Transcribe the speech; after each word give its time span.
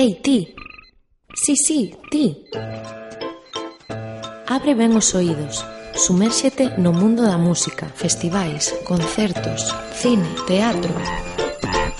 Ei, 0.00 0.14
ti. 0.14 0.54
Sí, 1.34 1.54
sí, 1.56 1.94
ti. 2.10 2.46
Abre 4.48 4.72
ben 4.74 4.96
os 4.96 5.14
oídos. 5.14 5.60
Sumérxete 5.92 6.72
no 6.80 6.96
mundo 6.96 7.20
da 7.28 7.36
música, 7.36 7.84
festivais, 7.92 8.72
concertos, 8.88 9.60
cine, 10.00 10.24
teatro. 10.48 10.94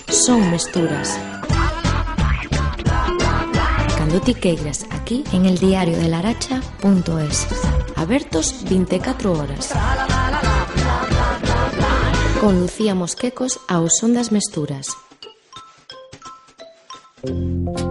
Son 0.09 0.41
mesturas. 0.49 1.21
Cando 3.99 4.19
ti 4.25 4.33
queiras, 4.33 4.87
aquí 4.97 5.23
en 5.37 5.45
el 5.45 5.59
diario 5.59 5.99
de 5.99 6.09
laracha.es. 6.09 7.39
Abertos 7.97 8.65
24 8.65 9.33
horas. 9.37 9.77
Con 12.41 12.61
Lucía 12.61 12.95
Mosquecos 12.95 13.61
ao 13.69 13.93
son 13.93 14.17
das 14.17 14.33
mesturas. 14.33 14.97
Thank 17.23 17.81
you. 17.81 17.90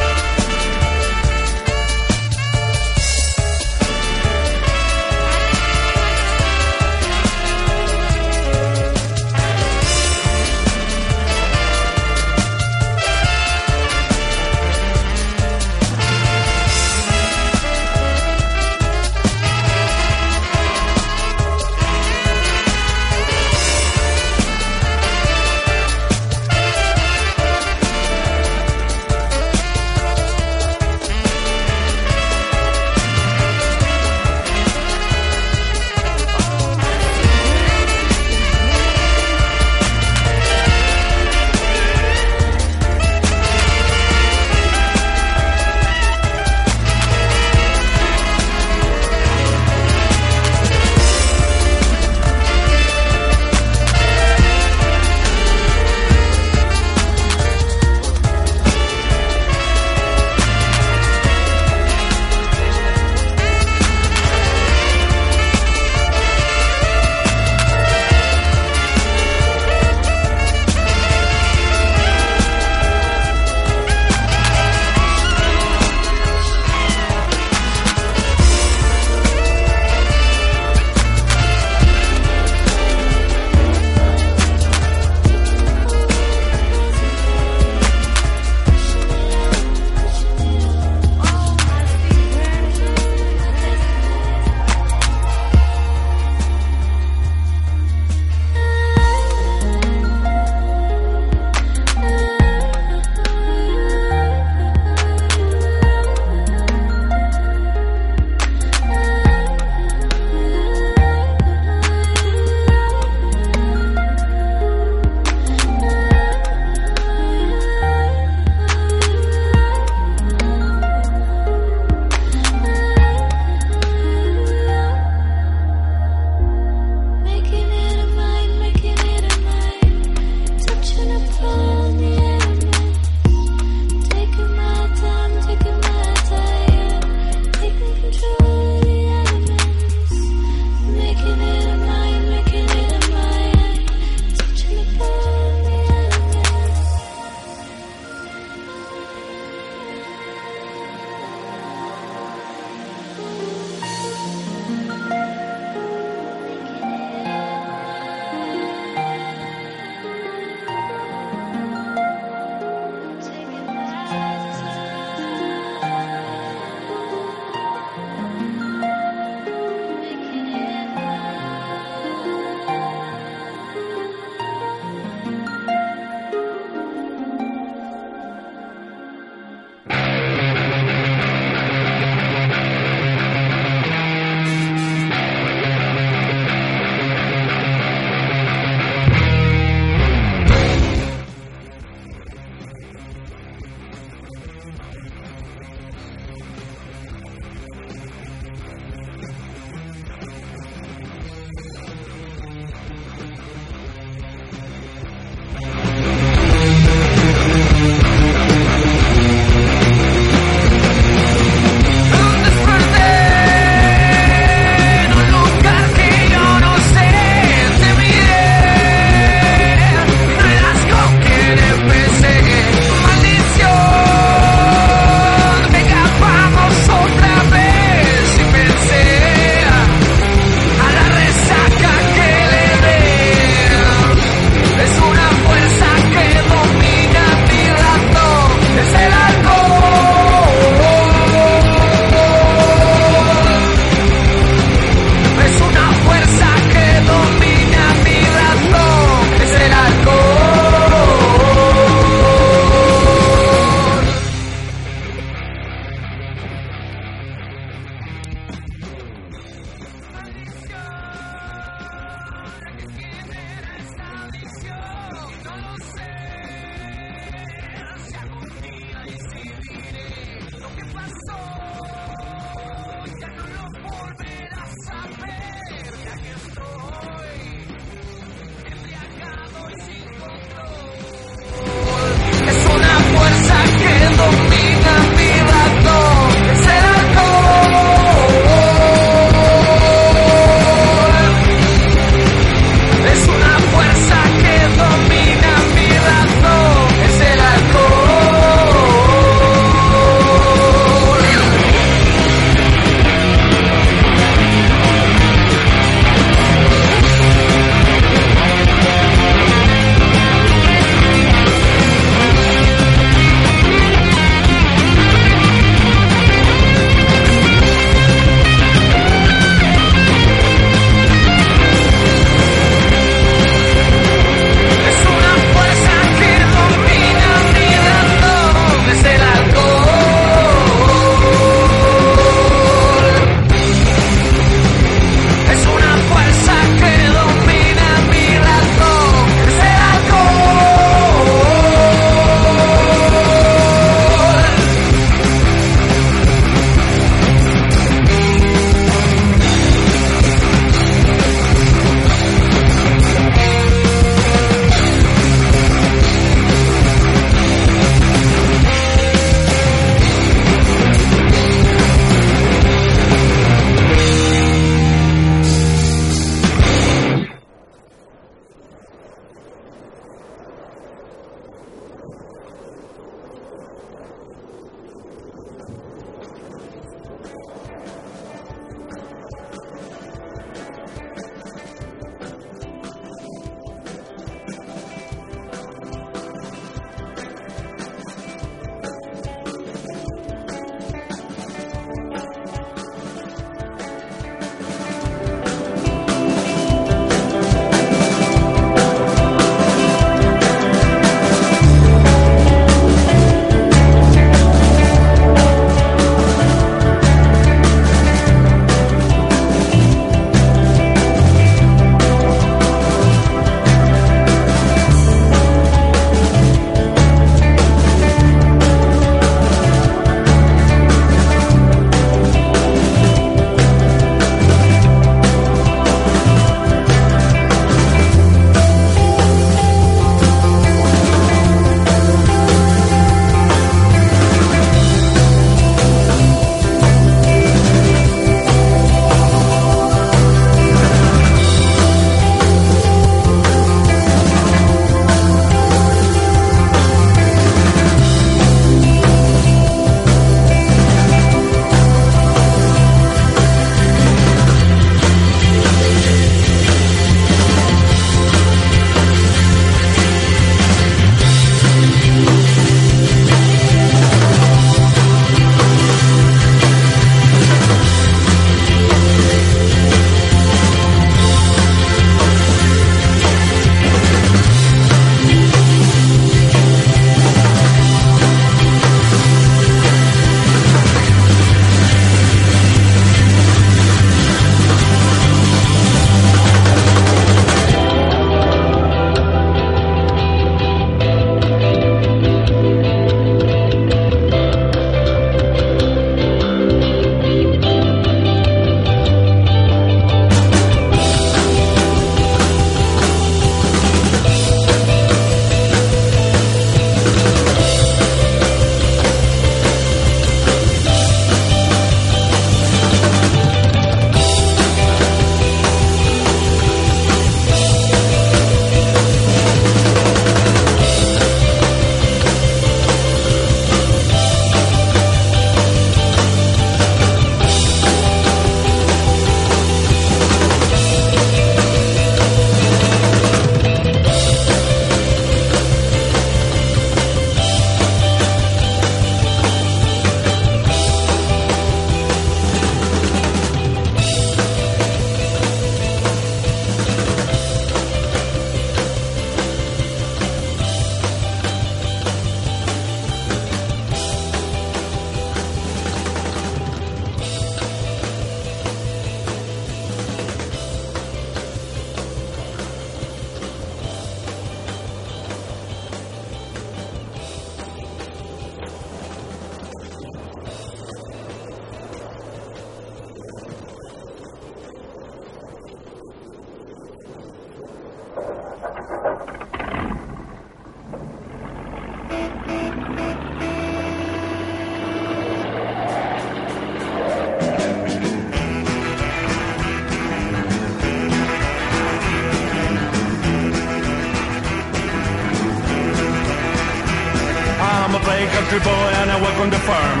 Country 598.34 598.60
boy 598.60 598.88
and 599.00 599.08
I 599.10 599.16
work 599.24 599.36
on 599.44 599.50
the 599.50 599.62
farm. 599.68 600.00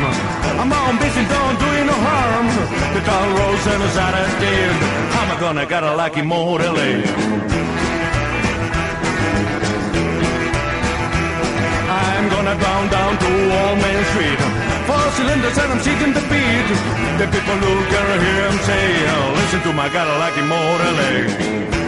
I'm 0.60 0.72
on 0.72 0.94
busy, 0.98 1.24
don't 1.34 1.56
doing 1.64 1.86
no 1.86 1.96
harm. 2.08 2.46
The 2.94 3.00
tall 3.08 3.28
rose 3.38 3.66
and 3.72 3.82
the 3.82 3.90
side 3.96 4.14
I 4.14 4.26
did. 4.40 4.72
How 5.12 5.22
am 5.24 5.30
I 5.34 5.40
gonna 5.40 5.66
get 5.66 5.82
a 5.82 5.94
lucky 5.96 6.22
motor 6.22 6.72
I'm 11.92 12.26
gonna 12.34 12.56
down 12.66 12.84
down 12.96 13.12
to 13.22 13.30
Old 13.60 13.78
Main 13.84 14.02
Street. 14.12 14.40
Four 14.88 15.06
cylinders 15.16 15.58
and 15.62 15.72
I'm 15.72 15.80
seeking 15.80 16.12
the 16.18 16.24
beat. 16.30 16.68
The 17.20 17.26
people 17.34 17.58
who 17.64 17.74
can 17.92 18.06
hear 18.24 18.42
him 18.48 18.58
say, 18.68 18.84
oh, 19.14 19.32
listen 19.38 19.60
to 19.66 19.72
my 19.72 19.88
Cadillac 19.88 20.36
Motor 20.52 21.81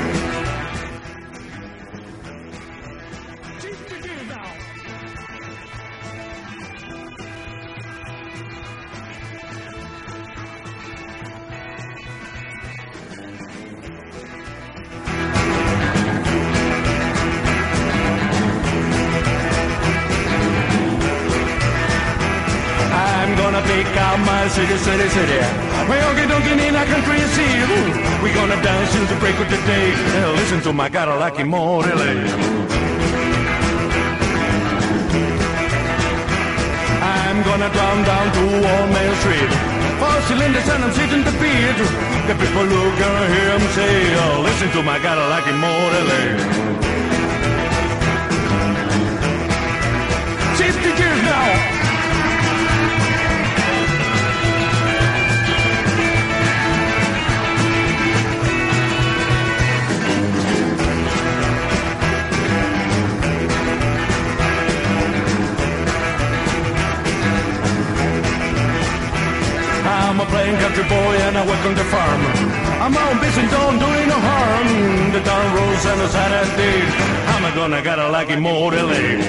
Maggie 78.27 78.41
Morelli. 78.41 79.21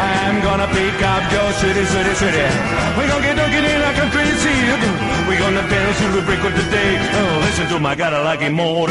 I'm 0.00 0.42
gonna 0.42 0.66
pick 0.68 1.02
up 1.02 1.32
your 1.32 1.50
city, 1.52 1.84
city, 1.86 2.14
city. 2.14 2.46
We're 2.96 3.08
gonna 3.08 3.24
get 3.24 3.36
donkey 3.36 3.60
like 3.62 3.96
I'm 3.96 4.10
crazy. 4.10 4.52
We're 5.28 5.38
gonna 5.38 5.66
dance 5.68 5.98
till 5.98 6.12
the 6.12 6.22
break 6.26 6.40
of 6.40 6.52
the 6.52 6.70
day. 6.70 6.98
Oh, 7.14 7.38
listen 7.40 7.68
to 7.68 7.80
my 7.80 7.94
God, 7.94 8.12
I 8.12 8.22
like 8.22 8.42
it 8.42 8.52
more 8.52 8.86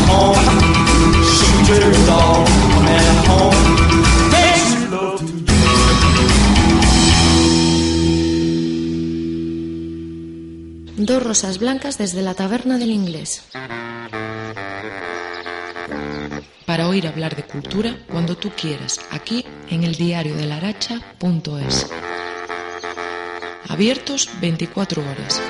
desde 11.97 12.21
la 12.21 12.34
taberna 12.34 12.78
del 12.78 12.91
inglés. 12.91 13.43
Para 16.65 16.88
oír 16.88 17.08
hablar 17.08 17.36
de 17.36 17.43
cultura 17.43 17.97
cuando 18.10 18.38
tú 18.38 18.52
quieras, 18.52 18.99
aquí 19.12 19.45
en 19.69 19.84
el 19.84 19.95
diario 19.95 20.36
de 20.36 20.45
la 20.45 20.58
aracha.es. 20.58 21.89
Abiertos 23.67 24.30
24 24.39 25.02
horas. 25.02 25.41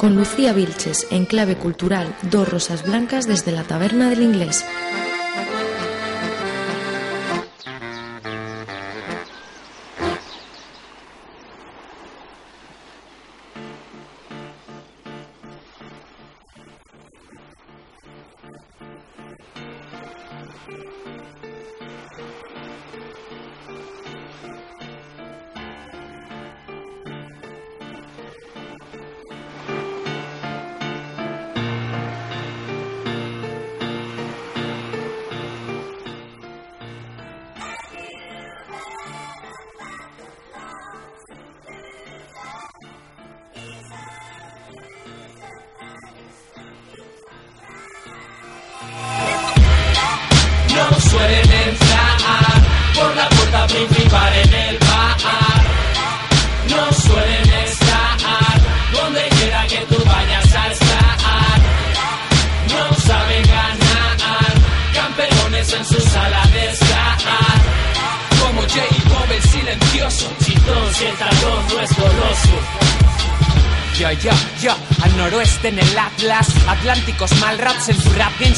Con 0.00 0.16
Lucía 0.16 0.54
Vilches 0.54 1.06
en 1.10 1.26
clave 1.26 1.56
cultural, 1.56 2.16
dos 2.22 2.48
rosas 2.48 2.86
blancas 2.86 3.26
desde 3.26 3.52
la 3.52 3.64
taberna 3.64 4.08
del 4.08 4.22
inglés. 4.22 4.64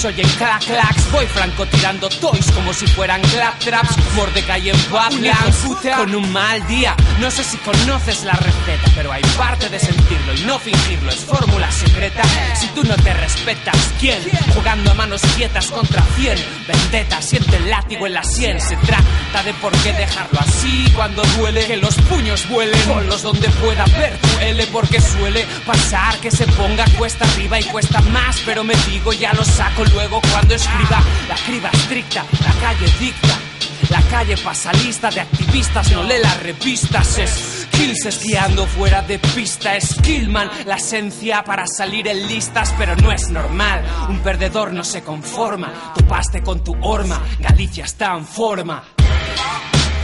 Tu 0.02 0.08
rap 0.08 0.16
game 0.16 0.16
soy 0.16 0.20
en 0.20 0.28
clac 0.36 0.64
clacks. 0.64 1.10
Voy 1.12 1.26
franco 1.26 1.66
tirando 1.66 2.08
toys 2.08 2.50
como 2.52 2.72
si 2.72 2.86
fueran 2.86 3.20
clap 3.22 3.58
traps. 3.58 4.01
Mordecai 4.14 4.68
en 4.68 4.90
Badlands 4.90 5.66
con 5.96 6.14
un 6.14 6.30
mal 6.32 6.66
día. 6.66 6.94
No 7.18 7.30
sé 7.30 7.44
si 7.44 7.56
conoces 7.58 8.24
la 8.24 8.32
receta, 8.32 8.90
pero 8.94 9.12
hay 9.12 9.22
parte 9.36 9.68
de 9.68 9.78
sentirlo 9.78 10.34
y 10.34 10.40
no 10.42 10.58
fingirlo. 10.58 11.10
Es 11.10 11.24
fórmula 11.24 11.70
secreta. 11.70 12.22
Si 12.54 12.66
tú 12.68 12.82
no 12.84 12.94
te 12.96 13.14
respetas, 13.14 13.76
¿quién? 13.98 14.20
Jugando 14.54 14.90
a 14.90 14.94
manos 14.94 15.22
quietas 15.36 15.70
contra 15.70 16.02
100. 16.16 16.38
Vendetta, 16.66 17.22
siente 17.22 17.56
el 17.56 17.70
látigo 17.70 18.06
en 18.06 18.14
la 18.14 18.22
sien. 18.22 18.60
Se 18.60 18.76
trata 18.76 19.42
de 19.44 19.54
por 19.54 19.72
qué 19.82 19.92
dejarlo 19.92 20.40
así 20.40 20.90
cuando 20.94 21.22
duele. 21.38 21.66
Que 21.66 21.76
los 21.76 21.94
puños 21.96 22.48
vuelen. 22.48 23.08
los 23.08 23.22
donde 23.22 23.48
pueda 23.48 23.84
ver 23.86 24.18
tu 24.18 24.38
L 24.40 24.66
porque 24.66 25.00
suele 25.00 25.46
pasar 25.66 26.18
que 26.18 26.30
se 26.30 26.46
ponga 26.48 26.84
cuesta 26.98 27.24
arriba 27.24 27.58
y 27.58 27.64
cuesta 27.64 28.00
más. 28.02 28.40
Pero 28.44 28.64
me 28.64 28.74
digo, 28.90 29.12
ya 29.12 29.32
lo 29.32 29.44
saco 29.44 29.84
luego 29.86 30.20
cuando 30.32 30.54
escriba. 30.54 31.02
La 31.28 31.36
criba 31.46 31.70
estricta, 31.72 32.24
la 32.44 32.52
calle 32.60 32.86
dicta. 32.98 33.41
La 33.90 34.00
calle 34.02 34.36
pasa 34.36 34.72
lista 34.72 35.10
de 35.10 35.20
activistas, 35.20 35.90
no 35.92 36.02
lee 36.02 36.20
las 36.22 36.42
revistas. 36.42 37.18
Es 37.18 37.68
kills 37.70 38.06
esquiando 38.06 38.66
fuera 38.66 39.02
de 39.02 39.18
pista. 39.18 39.76
Es 39.76 39.94
Killman, 40.02 40.50
la 40.66 40.76
esencia 40.76 41.42
para 41.44 41.66
salir 41.66 42.08
en 42.08 42.26
listas, 42.26 42.74
pero 42.78 42.96
no 42.96 43.12
es 43.12 43.28
normal. 43.30 43.84
Un 44.08 44.20
perdedor 44.20 44.72
no 44.72 44.84
se 44.84 45.02
conforma. 45.02 45.92
Topaste 45.94 46.42
con 46.42 46.62
tu 46.62 46.76
horma, 46.82 47.20
Galicia 47.38 47.84
está 47.84 48.14
en 48.16 48.26
forma. 48.26 48.82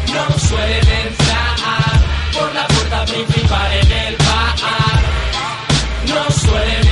No 0.07 0.39
suelen 0.39 0.89
entrar 0.89 1.99
por 2.33 2.55
la 2.55 2.67
puerta 2.67 3.05
principal 3.05 3.73
en 3.73 3.93
el 3.93 4.17
bar. 4.17 4.55
No 6.09 6.31
suelen 6.31 6.88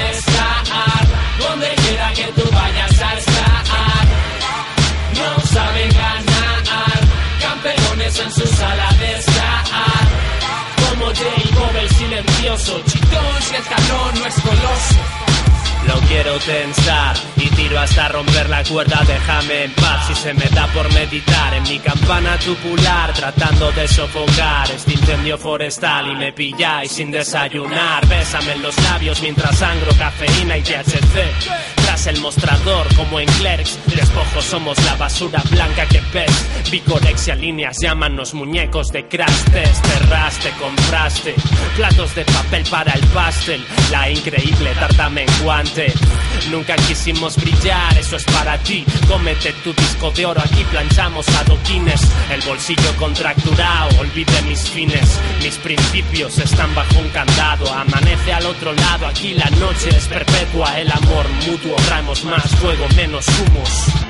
chitón 12.54 13.42
si 13.42 13.56
el 13.56 13.64
calor 13.64 14.18
no 14.18 14.26
es 14.26 14.34
coloso. 14.40 15.00
Lo 15.88 15.94
quiero 16.08 16.38
tensar 16.38 17.16
y 17.36 17.48
tiro 17.50 17.78
hasta 17.78 18.08
romper 18.08 18.48
la 18.48 18.62
cuerda, 18.64 19.02
déjame 19.06 19.64
en 19.64 19.72
paz 19.72 20.06
si 20.06 20.14
se 20.14 20.34
me 20.34 20.46
da 20.48 20.66
por 20.68 20.92
meditar 20.92 21.54
en 21.54 21.62
mi 21.64 21.78
campana 21.78 22.36
tubular 22.38 23.12
tratando 23.12 23.70
de 23.72 23.86
sofocar 23.88 24.70
este 24.70 24.92
incendio 24.92 25.38
forestal 25.38 26.08
y 26.10 26.14
me 26.16 26.32
pilláis 26.32 26.92
sin 26.92 27.10
desayunar. 27.10 28.06
Bésame 28.06 28.52
en 28.52 28.62
los 28.62 28.76
labios 28.82 29.20
mientras 29.22 29.56
sangro 29.58 29.92
cafeína 29.98 30.56
y 30.56 30.62
THC 30.62 31.85
el 32.04 32.20
mostrador 32.20 32.86
como 32.94 33.18
en 33.18 33.26
Clerks. 33.38 33.78
Despojo 33.86 34.42
somos 34.42 34.76
la 34.84 34.96
basura 34.96 35.42
blanca 35.50 35.86
que 35.86 36.02
ves. 36.12 36.46
Bicorexia, 36.70 37.34
líneas, 37.34 37.78
llámanos 37.80 38.34
muñecos 38.34 38.88
de 38.92 39.08
crash 39.08 39.44
test. 39.44 39.86
Cerraste, 39.86 40.50
compraste 40.60 41.34
platos 41.76 42.14
de 42.14 42.24
papel 42.24 42.64
para 42.70 42.92
el 42.92 43.06
pastel. 43.08 43.64
La 43.90 44.10
increíble 44.10 44.70
tarta 44.78 45.08
menguante. 45.08 45.92
Nunca 46.50 46.76
quisimos 46.76 47.36
brillar, 47.36 47.96
eso 47.98 48.16
es 48.16 48.24
para 48.24 48.58
ti. 48.58 48.84
Cómete 49.08 49.52
tu 49.64 49.72
disco 49.72 50.10
de 50.10 50.26
oro, 50.26 50.40
aquí 50.40 50.64
planchamos 50.64 51.28
adoquines. 51.28 52.00
El 52.30 52.40
bolsillo 52.42 52.94
contracturado, 52.98 54.00
olvide 54.00 54.42
mis 54.42 54.68
fines. 54.68 55.18
Mis 55.42 55.56
principios 55.56 56.38
están 56.38 56.74
bajo 56.74 56.98
un 56.98 57.08
candado. 57.10 57.72
Amanece 57.72 58.32
al 58.32 58.46
otro 58.46 58.72
lado, 58.72 59.06
aquí 59.06 59.34
la 59.34 59.48
noche 59.50 59.90
es 59.90 60.06
perpetua. 60.06 60.78
El 60.78 60.90
amor 60.90 61.26
mutuo 61.46 61.76
traemos 61.86 62.24
más 62.24 62.54
fuego, 62.56 62.86
menos 62.96 63.26
humos. 63.28 64.05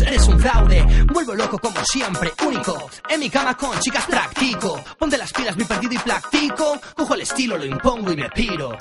Eres 0.00 0.26
un 0.28 0.38
fraude. 0.38 0.86
Vuelvo 1.12 1.34
loco 1.34 1.58
como 1.58 1.84
siempre, 1.84 2.32
único. 2.46 2.90
En 3.08 3.20
mi 3.20 3.28
cama 3.28 3.54
con 3.56 3.78
chicas 3.80 4.06
practico. 4.06 4.82
Ponte 4.98 5.18
las 5.18 5.32
pilas, 5.32 5.56
mi 5.56 5.64
perdido 5.64 5.94
y 5.94 5.98
practico. 5.98 6.80
Cojo 6.96 7.14
el 7.14 7.22
estilo, 7.22 7.56
lo 7.56 7.64
impongo 7.64 8.12
y 8.12 8.16
me 8.16 8.30
piro. 8.30 8.76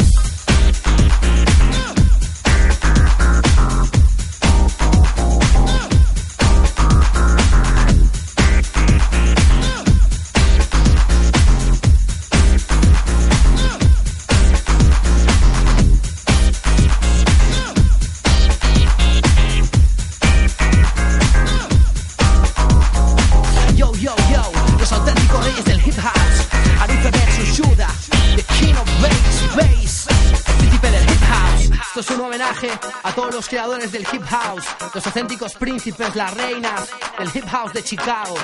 Los 33.42 33.50
creadores 33.50 33.92
del 33.92 34.04
hip 34.14 34.24
house, 34.26 34.64
los 34.94 35.08
auténticos 35.08 35.56
príncipes, 35.56 36.16
las 36.16 36.32
reinas 36.36 36.88
del 37.18 37.28
hip 37.34 37.50
house 37.50 37.74
de 37.74 37.84
Chicago. 37.84 38.36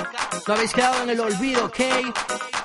No 0.44 0.54
habéis 0.54 0.72
quedado 0.72 1.04
en 1.04 1.10
el 1.10 1.20
olvido, 1.20 1.66
¿ok? 1.66 1.78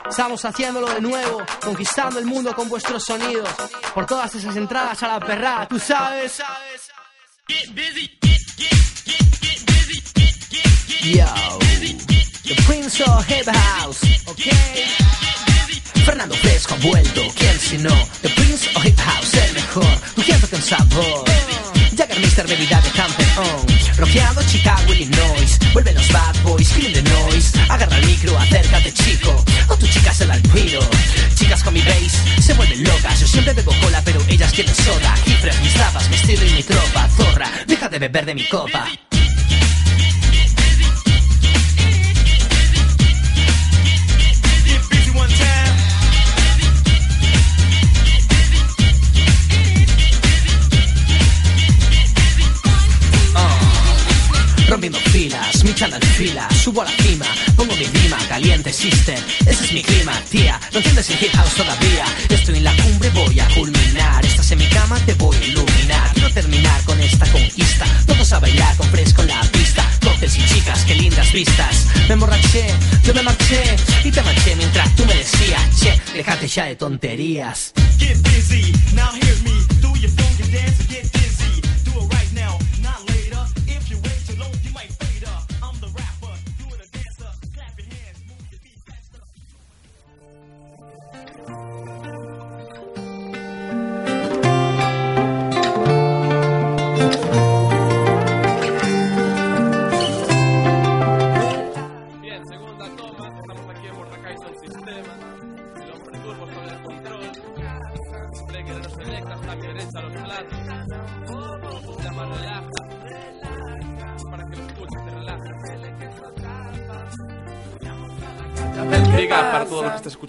Estamos 0.10 0.44
haciéndolo 0.44 0.90
de 0.90 1.00
nuevo, 1.00 1.44
conquistando 1.64 2.18
el 2.18 2.26
mundo 2.26 2.56
con 2.56 2.68
vuestros 2.70 3.04
sonidos. 3.04 3.48
Por 3.94 4.08
todas 4.08 4.34
esas 4.34 4.56
entradas 4.56 5.04
a 5.04 5.10
la 5.10 5.20
perrada, 5.20 5.68
tú 5.68 5.78
sabes. 5.78 6.42
Yo, 11.04 11.26
the 12.48 12.56
Prince 12.66 13.04
of 13.04 13.30
Hip 13.30 13.48
House, 13.48 14.00
¿ok? 14.26 14.42
Fernando 16.04 16.34
Fresco 16.38 16.74
ha 16.74 16.78
vuelto, 16.78 17.22
¿quién 17.38 17.60
si 17.60 17.78
no? 17.78 17.94
The 18.24 18.30
Prince 18.30 18.70
of 18.76 18.84
Hip 18.84 18.98
House, 18.98 19.34
el 19.36 19.54
mejor, 19.54 19.98
rugiendo 20.16 20.48
con 20.50 20.62
sabor. 20.64 21.26
Jagger 21.96 22.20
Mister 22.20 22.48
bebida 22.48 22.82
de 22.82 22.90
campeón. 22.92 23.66
Rockeando 23.98 24.42
Chicago, 24.44 24.94
Illinois. 24.94 25.60
Vuelven 25.74 25.96
los 25.96 26.12
bad 26.12 26.36
boys, 26.44 26.72
kill 26.74 26.94
the 26.94 27.02
noise 27.02 27.58
Agarra 27.70 27.98
el 27.98 28.06
micro, 28.06 28.38
acércate 28.38 28.94
chico. 28.94 29.44
O 29.70 29.76
tu 29.78 29.88
chica 29.88 30.14
se 30.14 30.24
el 30.24 30.42
tiro 30.44 30.82
Chicas 31.36 31.64
con 31.64 31.74
mi 31.74 31.82
bass 31.82 32.14
se 32.42 32.54
vuelven 32.54 32.84
locas. 32.84 33.20
Yo 33.20 33.28
siempre 33.28 33.54
bebo 33.54 33.74
cola 33.82 34.02
pero 34.04 34.20
ellas 34.28 34.52
quieren 34.54 34.76
soda. 34.76 35.16
Gifres, 35.26 35.60
mis 35.62 35.74
tapas, 35.74 36.10
mi 36.10 36.16
estilo 36.16 36.46
y 36.46 36.50
mi 36.52 36.64
tropa 36.64 37.10
Zorra, 37.16 37.50
deja 37.68 37.90
de 37.90 38.00
beber 38.00 38.26
de 38.26 38.36
mi 38.36 38.48
copa 38.48 38.88
Rompiendo 54.74 54.98
filas, 55.12 55.64
mi 55.64 55.72
chándal 55.76 56.02
fila, 56.02 56.50
subo 56.50 56.82
a 56.82 56.86
la 56.86 56.92
cima, 57.04 57.28
pongo 57.56 57.76
mi 57.76 57.86
rima, 57.86 58.18
caliente 58.28 58.74
system, 58.74 59.20
ese 59.46 59.66
es 59.66 59.72
mi 59.72 59.84
clima, 59.84 60.20
tía, 60.32 60.60
no 60.72 60.80
entiendes 60.80 61.12
el 61.12 61.24
hip 61.24 61.32
house 61.36 61.54
todavía, 61.54 62.06
estoy 62.30 62.58
en 62.58 62.64
la 62.64 62.76
cumbre, 62.78 63.12
voy 63.12 63.40
a 63.40 63.48
culminar, 63.50 64.26
estás 64.26 64.50
en 64.50 64.58
mi 64.58 64.66
cama, 64.66 65.00
te 65.06 65.14
voy 65.14 65.38
a 65.38 65.46
iluminar, 65.46 66.12
quiero 66.16 66.32
terminar 66.32 66.84
con 66.86 67.00
esta 67.00 67.32
conquista, 67.32 67.86
todos 68.08 68.34
a 68.34 68.40
bailar 68.40 68.76
con 68.76 68.88
fresco 68.90 69.22
en 69.22 69.28
la 69.28 69.42
pista, 69.52 69.88
cócteles 70.02 70.38
y 70.38 70.46
chicas, 70.48 70.84
qué 70.86 70.96
lindas 70.96 71.32
vistas, 71.32 71.86
me 72.08 72.14
emborraché, 72.16 72.66
yo 73.04 73.14
me 73.14 73.22
marché, 73.22 73.76
y 74.04 74.10
te 74.10 74.24
marché 74.24 74.56
mientras 74.56 74.96
tú 74.96 75.06
me 75.06 75.14
decías, 75.14 75.62
che, 75.80 76.02
déjate 76.16 76.48
ya 76.48 76.66
de 76.66 76.76
tonterías. 76.78 77.74
Get 78.00 78.18
busy, 78.24 78.74
now 78.96 79.12
hear 79.14 79.36
me. 79.44 79.54
Do 79.82 79.94
your 80.00 80.10
funky 80.10 80.52
dance 80.52 80.83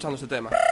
escuchando 0.05 0.15
este 0.15 0.27
tema. 0.27 0.64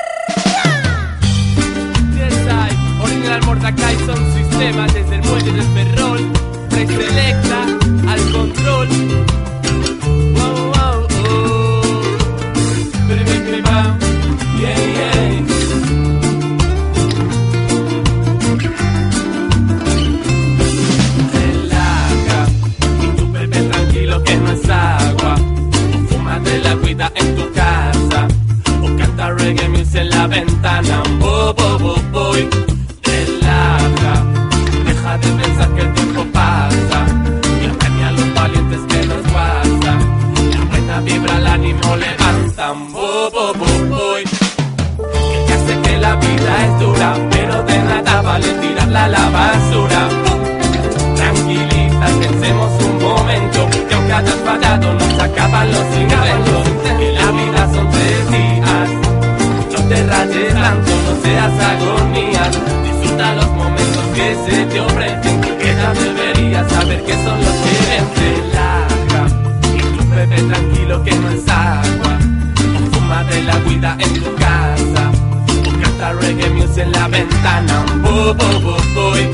Music 76.50 76.84
en 76.84 76.92
la 76.92 77.08
ventana. 77.08 77.86
Bo, 78.04 78.34
bo, 78.34 78.60
bo, 78.62 78.78
boy. 78.96 79.32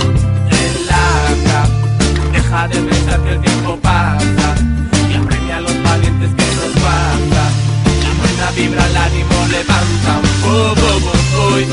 Deja 2.33 2.67
de 2.67 2.79
pensar 2.79 3.19
que 3.21 3.31
el 3.31 3.41
tiempo 3.41 3.77
pasa 3.81 4.55
y 5.09 5.13
apremia 5.13 5.57
a 5.57 5.61
los 5.61 5.83
valientes 5.83 6.29
que 6.37 6.45
nos 6.55 6.83
pasa. 6.83 7.41
La 8.03 8.11
buena 8.19 8.51
vibra 8.55 8.83
al 8.85 8.97
ánimo 8.97 9.47
levanta. 9.51 10.21
Bo, 10.43 10.75
bo, 10.75 10.99
bo, 10.99 11.11
boy 11.37 11.65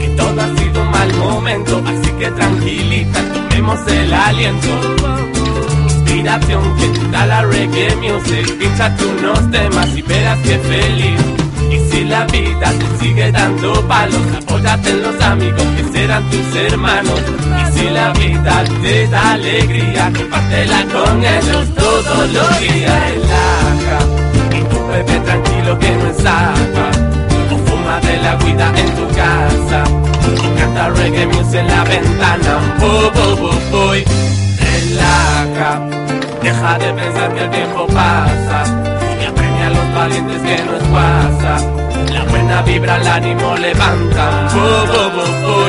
que 0.00 0.08
todo 0.16 0.40
ha 0.40 0.56
sido 0.58 0.82
un 0.82 0.90
mal 0.90 1.14
momento, 1.14 1.82
así 1.86 2.10
que 2.18 2.30
tranquilita, 2.30 3.20
tomemos 3.32 3.78
el 3.86 4.12
aliento. 4.12 4.68
Inspiración 5.84 6.76
que 6.76 6.86
te 6.98 7.08
da 7.08 7.26
la 7.26 7.42
reggae 7.42 7.96
music, 7.96 8.58
pinchate 8.58 9.06
unos 9.06 9.50
temas 9.50 9.96
y 9.96 10.02
verás 10.02 10.38
que 10.40 10.58
feliz. 10.58 11.41
Si 11.92 12.04
la 12.04 12.24
vida 12.24 12.72
te 12.78 13.04
sigue 13.04 13.30
dando 13.30 13.86
palos, 13.86 14.22
apóyate 14.38 14.88
en 14.88 15.02
los 15.02 15.20
amigos 15.20 15.62
que 15.76 15.84
serán 15.92 16.24
tus 16.30 16.56
hermanos. 16.56 17.20
Y 17.60 17.78
si 17.78 17.90
la 17.90 18.12
vida 18.14 18.64
te 18.80 19.06
da 19.08 19.32
alegría, 19.32 20.10
compártela 20.16 20.86
con 20.86 21.22
ellos 21.22 21.68
todos 21.74 22.32
los 22.32 22.60
días. 22.60 23.12
Relaja, 23.12 23.98
y 24.58 24.62
tú 24.70 24.86
bebe 24.88 25.20
tranquilo 25.20 25.78
que 25.78 25.90
no 25.90 26.06
es 26.06 26.24
agua. 26.24 26.90
O 27.52 27.58
fuma 27.68 28.00
de 28.00 28.16
la 28.22 28.36
guida 28.36 28.72
en 28.74 28.96
tu 28.96 29.14
casa. 29.14 29.84
O 29.84 30.58
canta 30.58 30.88
reggae 30.88 31.26
music 31.26 31.60
en 31.60 31.66
la 31.66 31.84
ventana. 31.84 32.76
Bo, 32.80 33.10
bo, 33.14 33.36
bo, 33.36 33.52
boy. 33.70 34.02
Relaja. 34.58 35.78
Deja 36.42 36.78
de 36.78 36.92
pensar 36.94 37.34
que 37.34 37.44
el 37.44 37.50
tiempo 37.50 37.86
pasa. 37.88 38.64
Y 39.20 39.26
apremia 39.26 39.66
a 39.66 39.70
los 39.70 39.94
valientes 39.94 40.40
que 40.40 40.64
nos 40.64 40.82
pasa 40.84 41.81
la 42.12 42.24
buena 42.24 42.62
vibra 42.62 42.94
al 42.96 43.06
ánimo 43.06 43.56
levanta. 43.56 44.48
Bo, 45.46 45.68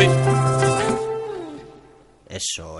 Eso 2.29 2.72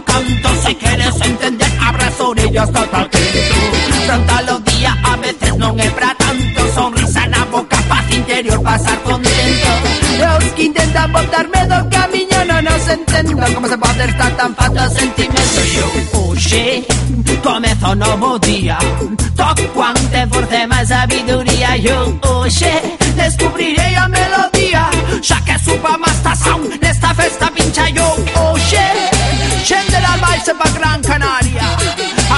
canto 0.00 0.48
Si 0.64 0.74
quieres 0.74 1.20
entender 1.20 1.72
abras 1.80 2.20
orellas 2.20 2.68
estate 2.68 2.96
atento 2.96 3.54
Tanta 4.06 4.42
los 4.42 4.64
días 4.64 4.96
a 5.04 5.16
veces 5.16 5.52
non 5.56 5.78
é 5.78 5.88
pra 5.90 6.10
tanto. 6.16 6.60
Sonrisa 6.74 7.26
na 7.28 7.44
boca, 7.52 7.76
paz 7.88 8.06
interior, 8.10 8.60
pasar 8.62 8.98
contento 9.02 9.70
Los 10.18 10.44
que 10.56 10.64
intentan 10.64 11.12
botarme 11.12 11.60
do 11.68 11.78
camiño 11.92 12.38
non 12.48 12.62
nos 12.64 12.84
entendo 12.88 13.44
Como 13.54 13.68
se 13.68 13.76
pode 13.76 14.04
estar 14.08 14.32
tan 14.36 14.52
falta 14.56 14.88
sentimento 14.88 15.60
Yo, 15.76 15.86
oxe, 16.32 16.84
comezo 17.44 17.94
novo 17.94 18.38
día 18.40 18.78
Toco 19.36 19.64
quante 19.74 20.26
force 20.30 20.66
máis 20.66 20.88
sabiduría. 20.88 21.76
Yo, 21.76 21.96
oxe, 22.22 22.72
descubrirei 23.16 23.81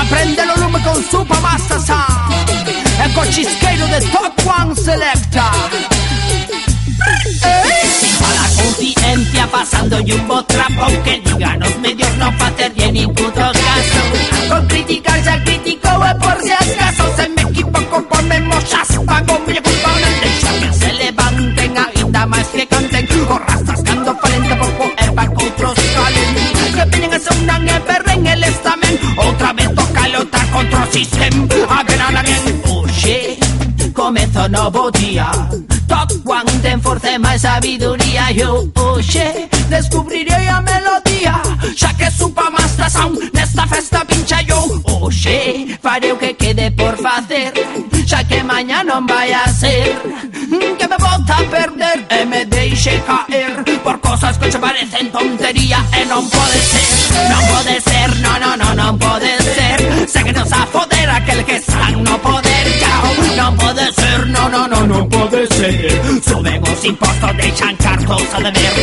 Aprende 0.05 0.43
o 0.43 0.61
lume 0.61 0.81
con 0.83 1.03
Super 1.11 1.41
Master 1.41 1.81
Sound 1.81 2.69
E 3.03 3.09
co 3.15 3.25
chisqueiro 3.27 3.87
de 3.87 4.01
Top 4.13 4.35
One 4.47 4.75
Selecta. 4.77 5.51
A 8.21 8.35
la 8.35 8.63
conciencia 8.63 9.47
pasando 9.51 10.01
y 10.01 10.13
un 10.13 10.29
botrapo 10.29 10.87
Que 11.05 11.21
digan 11.25 11.59
los 11.59 11.79
medios 11.79 12.15
no 12.19 12.31
facer 12.33 12.73
ni 12.93 13.07
puto 13.07 13.33
caso 13.41 14.49
Con 14.51 14.67
criticar 14.67 15.24
comezo 34.35 34.49
novo 34.49 34.91
día 34.91 35.31
Top 35.87 36.11
One 36.25 36.51
ten 36.61 36.81
forza 36.81 37.11
e 37.11 37.19
máis 37.19 37.43
sabiduría 37.43 38.33
Eu 38.35 38.71
hoxe 38.75 39.49
descubrirei 39.69 40.49
a 40.49 40.61
melodía. 40.61 41.41
Xa 41.77 41.95
que 41.95 42.11
supa 42.11 42.51
Master 42.51 42.91
Sound 42.91 43.19
nesta 43.33 43.67
festa 43.67 44.05
pincha 44.05 44.43
yo 44.43 44.59
Hoxe 44.85 45.79
farei 45.81 46.13
o 46.13 46.19
que 46.19 46.35
quede 46.35 46.71
por 46.73 46.97
facer 46.97 47.53
Xa 48.07 48.25
que 48.25 48.43
mañá 48.43 48.83
non 48.83 49.07
vai 49.07 49.33
a 49.33 49.47
ser 49.49 49.95
Que 50.79 50.87
me 50.89 50.99
bota 50.99 51.39
a 51.39 51.45
perder 51.49 52.07
e 52.11 52.25
me 52.27 52.45
deixe 52.45 53.01
caer 53.07 53.63
Por 53.83 54.01
cosas 54.01 54.39
que 54.39 54.51
se 54.51 54.59
parecen 54.59 55.11
tontería 55.13 55.79
e 55.95 56.05
non 56.07 56.27
pode 56.27 56.59
ser 56.59 57.05
Non 57.31 57.43
pode 57.55 57.77
ser, 57.81 58.09
no, 58.21 58.33
no, 58.43 58.57
no, 58.59 58.75
non 58.75 58.99
pode 58.99 59.31
ser. 59.55 59.79
Sé 60.11 60.21
que 60.25 60.33
nos 60.33 60.51
a 60.53 60.67
foder 60.67 61.09
aquel 61.09 61.45
que 61.45 61.57
están 61.57 62.03
no 62.03 62.19
poder 62.19 62.44
no, 64.55 64.69
no, 64.69 64.87
no, 64.87 65.09
pode 65.09 65.47
ser. 65.49 65.91
Suben 66.23 66.63
os 66.63 66.85
impostos, 66.85 67.37
deixan 67.37 67.77
cartos 67.77 68.23
a 68.35 68.39
deber 68.39 68.75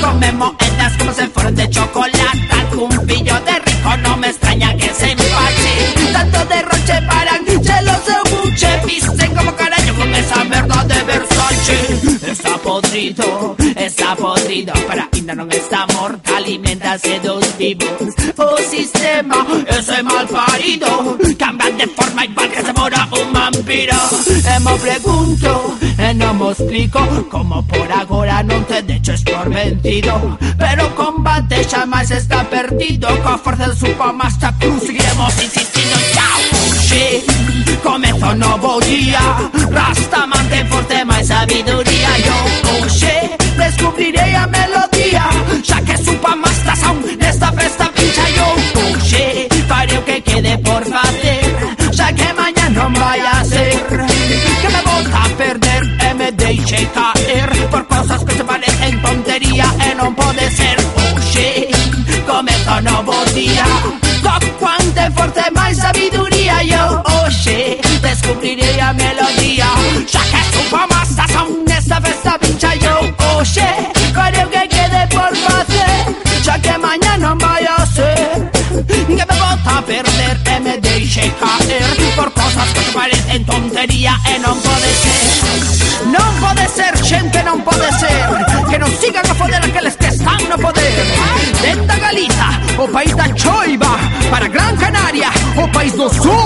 Comemos 0.00 0.52
moedas 0.52 0.96
como 0.98 1.12
se 1.12 1.28
fueron 1.28 1.54
de 1.54 1.70
chocolate. 1.70 2.76
Un 2.76 3.06
pillo 3.06 3.40
de 3.40 3.58
rico 3.66 3.96
no 4.02 4.16
me 4.16 4.28
extraña 4.28 4.76
que 4.76 4.88
se 4.92 5.12
empache. 5.12 5.74
Tanto 6.12 6.44
derroche 6.46 6.96
paran, 7.06 7.44
se 7.46 7.82
los 7.86 8.02
buche 8.30 8.68
Pisen 8.86 9.34
como 9.34 9.54
carajo 9.54 9.94
con 9.98 10.14
esa 10.14 10.44
verdad 10.44 10.84
de 10.86 11.02
Versace. 11.04 12.30
Está 12.32 12.56
podrido, 12.58 13.56
está 13.76 14.16
podrido. 14.16 14.72
Para 14.86 15.08
non 15.34 15.50
está 15.50 15.84
morta, 15.98 16.38
alimentase 16.38 17.18
dos 17.20 17.42
vivos. 17.58 18.14
O 18.38 18.56
sistema, 18.62 19.44
ese 19.66 20.02
mal 20.02 20.26
parido 20.28 21.18
Cambian 21.36 21.76
de 21.76 21.86
forma 21.88 22.24
igual 22.24 22.48
que 22.50 22.62
se 22.62 22.72
mora 22.72 23.08
un 23.10 23.35
vampiro 23.66 23.96
E 24.46 24.60
me 24.60 24.78
pregunto, 24.78 25.76
e 25.98 26.14
non 26.14 26.38
me 26.38 26.50
explico 26.50 27.00
Como 27.28 27.62
por 27.66 27.90
agora 27.90 28.42
non 28.42 28.62
te 28.64 28.80
deches 28.82 29.22
por 29.26 29.50
vencido. 29.50 30.38
Pero 30.56 30.94
combate 30.94 31.66
xa 31.66 31.82
máis 31.84 32.10
está 32.10 32.44
perdido. 32.46 33.08
Coa 33.22 33.36
forza 33.38 33.66
de 33.66 33.74
Super 33.74 34.12
Master 34.14 34.54
Cruz 34.60 34.86
seguiremos 34.86 35.34
insistindo. 35.42 35.96
Chao, 36.14 36.40
Oxe, 36.70 37.26
comezo 37.82 38.34
novo 38.38 38.78
día. 38.86 39.20
Rasta 39.74 40.26
mantén 40.30 40.66
forte 40.70 41.02
máis 41.04 41.26
sabiduría. 41.26 42.10
Yo, 42.22 42.38
oxe, 42.80 43.34
descubrirei 43.58 44.34
a 44.38 44.46
melodía. 44.46 45.26
Xa 45.66 45.82
que 45.82 45.96
Super 45.98 46.36
Master 46.38 46.76
Sound 46.76 47.02
nesta 47.18 47.50
festa 47.52 47.90
pincha. 47.90 48.26
Yo 48.30 48.46
Oxe, 48.94 49.50
farei 49.66 49.98
o 49.98 50.04
que 50.06 50.22
quede 50.22 50.54
por 50.62 50.82
facer 50.86 51.05
día 63.36 63.66
Con 64.24 64.42
quante 64.58 65.10
forte 65.12 65.44
máis 65.52 65.76
sabiduría 65.76 66.56
Yo. 66.64 66.84
Hoxe 67.04 67.78
descubrirei 68.00 68.80
a 68.80 68.92
melodía. 68.92 69.68
Xa 70.08 70.22
que 70.32 70.42
supo 70.52 70.80
máis 70.92 71.12
a 71.20 71.26
son 71.28 71.48
nesta 71.68 72.00
festa 72.00 72.32
pincha 72.40 72.72
Eu 72.80 73.12
hoxe 73.20 73.68
correu 74.16 74.48
que 74.48 74.64
quede 74.74 75.02
por 75.12 75.32
facer 75.44 76.00
Xa 76.44 76.56
que 76.64 76.74
mañá 76.78 77.12
non 77.18 77.36
vai 77.38 77.64
a 77.68 77.84
ser. 77.96 78.48
Que 79.16 79.24
me 79.28 79.36
bota 79.42 79.72
a 79.78 79.82
perder 79.82 80.36
e 80.54 80.56
me 80.64 80.74
deixe 80.78 81.24
caer. 81.40 81.92
Por 82.16 82.30
cosas 82.32 82.68
que 82.74 82.84
parecen 82.96 83.44
tontería 83.44 84.14
eh, 84.24 84.36
e 84.36 84.38
non 84.40 84.56
pode 84.64 84.92
ser. 85.02 85.24
Non 86.14 86.30
pode 86.40 86.66
ser, 86.72 86.94
xente, 87.04 87.42
non 87.44 87.60
pode 87.66 87.88
ser. 88.00 88.45
O 92.86 92.88
país 92.88 93.14
da 93.16 93.28
choiva 93.34 93.98
Para 94.30 94.46
Gran 94.48 94.76
Canaria, 94.76 95.28
o 95.56 95.68
país 95.68 95.92
do 95.92 96.08
sul 96.08 96.45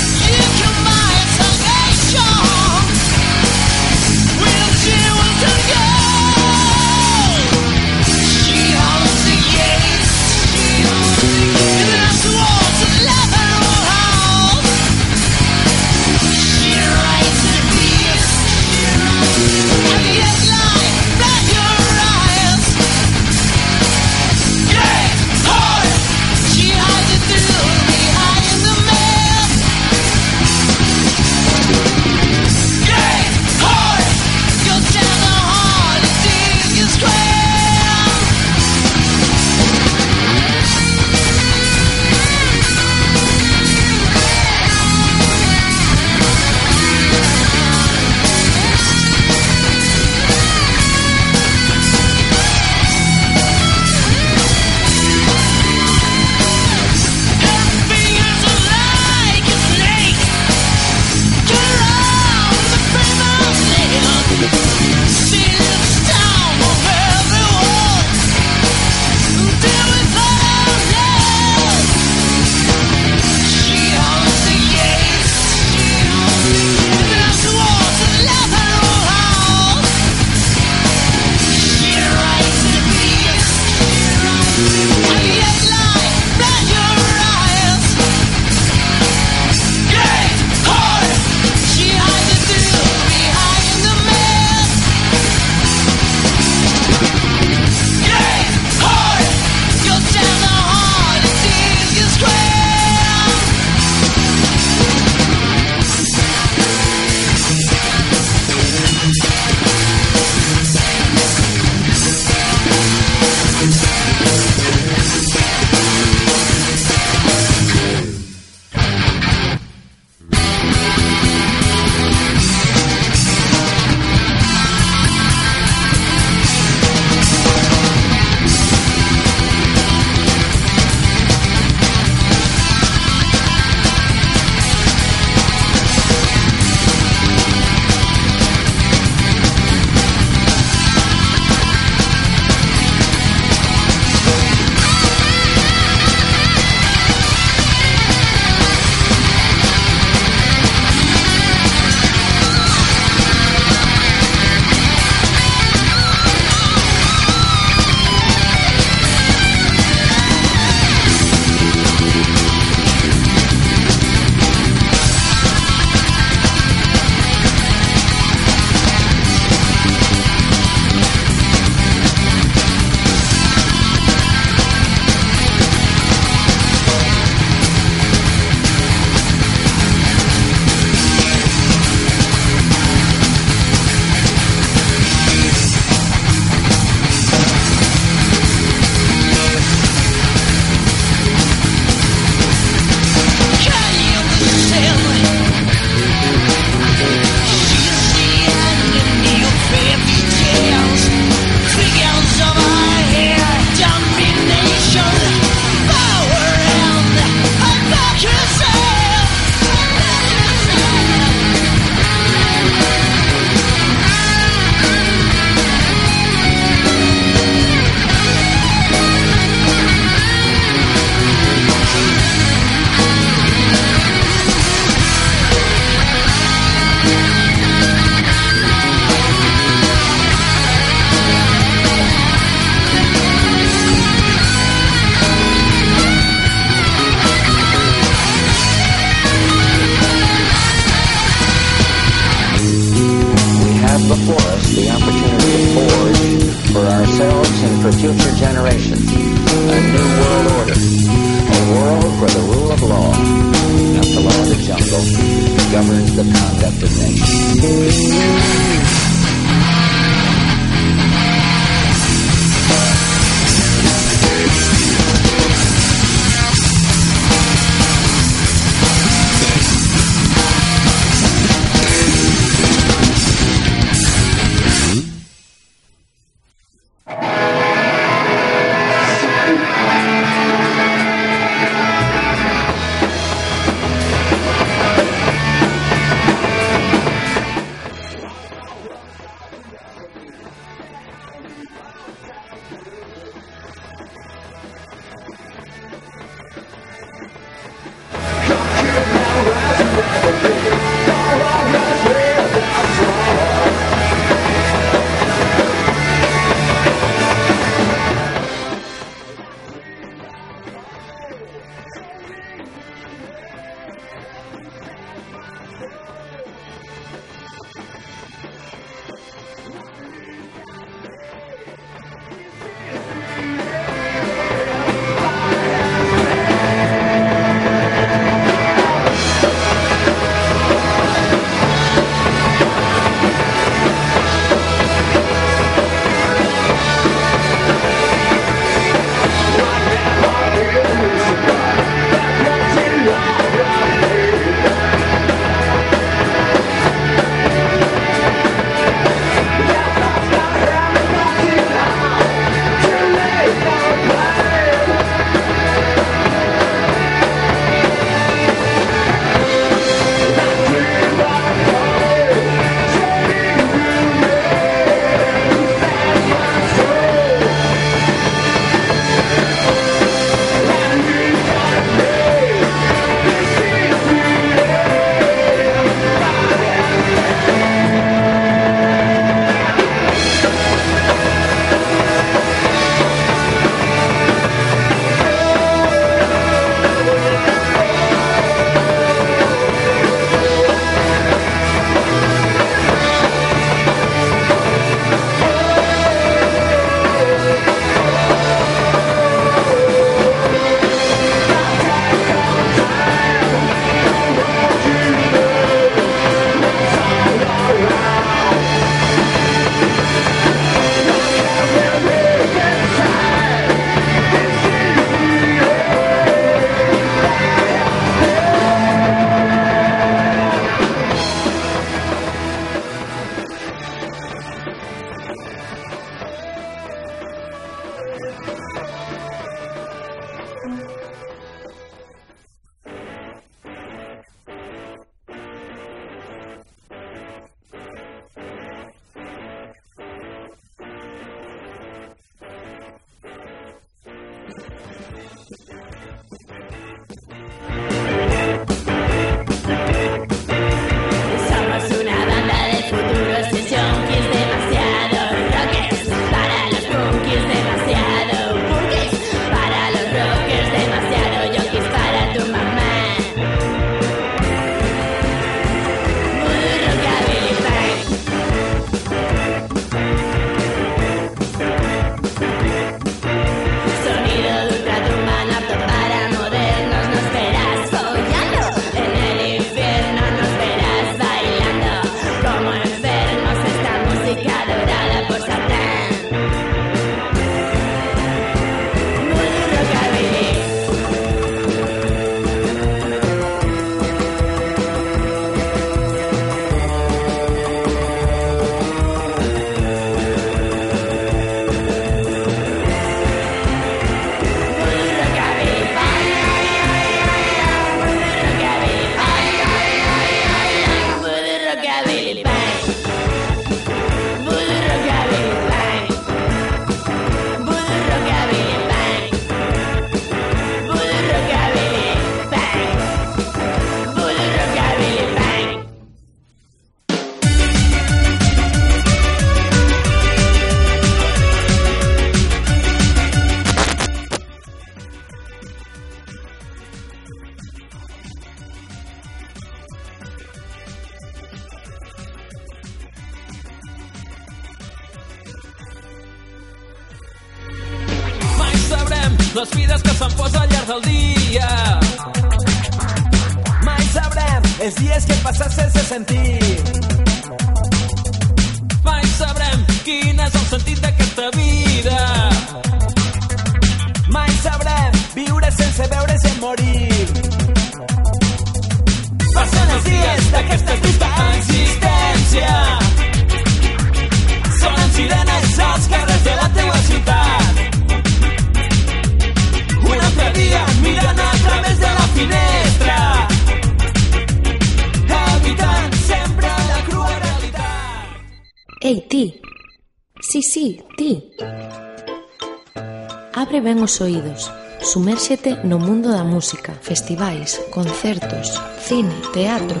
os 594.10 594.20
oídos. 594.20 594.72
Sumérxete 595.00 595.78
no 595.84 595.98
mundo 595.98 596.28
da 596.34 596.42
música, 596.42 596.92
festivais, 597.00 597.80
concertos, 597.94 598.66
cine, 599.06 599.32
teatro. 599.54 600.00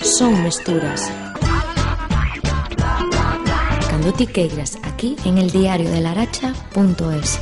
Son 0.00 0.32
mesturas. 0.42 1.04
Cando 3.90 4.12
ti 4.16 4.26
queiras, 4.26 4.78
aquí 4.82 5.14
en 5.28 5.36
el 5.36 5.50
diario 5.50 5.90
de 5.90 6.00
laracha.es. 6.00 7.38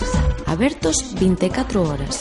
Abertos 0.47 1.15
24 1.21 1.83
horas. 1.89 2.21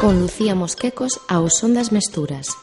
Con 0.00 0.20
Lucía 0.20 0.54
Mosquecos 0.54 1.20
ao 1.28 1.52
son 1.52 1.76
das 1.76 1.92
mesturas. 1.92 2.56